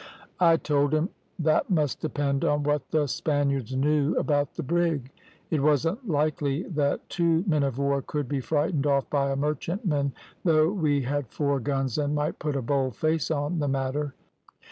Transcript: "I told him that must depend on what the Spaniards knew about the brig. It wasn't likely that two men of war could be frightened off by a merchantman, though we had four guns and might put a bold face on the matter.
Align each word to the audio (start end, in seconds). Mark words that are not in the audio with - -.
"I 0.39 0.57
told 0.57 0.95
him 0.95 1.09
that 1.37 1.69
must 1.69 1.99
depend 2.01 2.43
on 2.43 2.63
what 2.63 2.89
the 2.89 3.05
Spaniards 3.05 3.75
knew 3.75 4.15
about 4.15 4.55
the 4.55 4.63
brig. 4.63 5.11
It 5.51 5.61
wasn't 5.61 6.09
likely 6.09 6.63
that 6.69 7.07
two 7.07 7.43
men 7.45 7.61
of 7.61 7.77
war 7.77 8.01
could 8.01 8.27
be 8.27 8.41
frightened 8.41 8.87
off 8.87 9.07
by 9.11 9.29
a 9.29 9.35
merchantman, 9.35 10.13
though 10.43 10.71
we 10.71 11.03
had 11.03 11.27
four 11.27 11.59
guns 11.59 11.99
and 11.99 12.15
might 12.15 12.39
put 12.39 12.55
a 12.55 12.63
bold 12.63 12.95
face 12.95 13.29
on 13.29 13.59
the 13.59 13.67
matter. 13.67 14.15